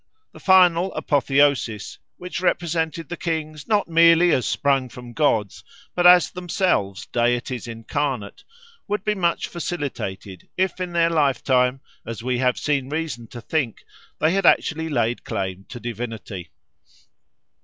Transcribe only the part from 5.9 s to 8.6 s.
but as themselves deities incarnate,